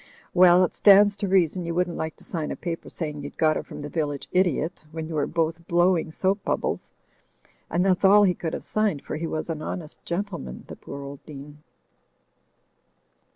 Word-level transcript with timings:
Well, 0.33 0.63
it 0.63 0.73
stands 0.73 1.15
to 1.17 1.27
reason, 1.27 1.63
you 1.63 1.75
wouldn't 1.75 1.95
like 1.95 2.15
to 2.15 2.23
sign 2.23 2.49
a 2.49 2.55
paper 2.55 2.89
saying 2.89 3.21
you'd 3.21 3.37
got 3.37 3.55
it 3.55 3.67
from 3.67 3.81
the 3.81 3.87
village 3.87 4.27
idiot 4.31 4.83
when 4.91 5.07
you 5.07 5.13
were 5.13 5.27
both 5.27 5.67
blowing 5.67 6.11
soap 6.11 6.43
bubbles; 6.43 6.89
and 7.69 7.85
that's 7.85 8.03
all 8.03 8.23
he 8.23 8.33
could 8.33 8.53
have 8.53 8.65
signed, 8.65 9.03
for 9.03 9.15
he 9.15 9.27
was 9.27 9.47
an 9.47 9.61
honest 9.61 10.03
gentle 10.03 10.39
man, 10.39 10.63
the 10.65 10.75
poor 10.75 11.03
old 11.03 11.23
Dean. 11.27 11.61